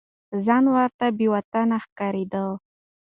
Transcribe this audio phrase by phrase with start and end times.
[0.45, 2.43] ځان ورته بې وطنه ښکارېده.